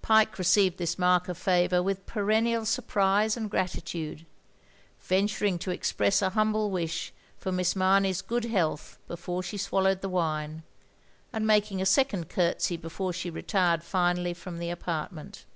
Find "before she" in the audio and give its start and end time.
9.08-9.56, 12.76-13.28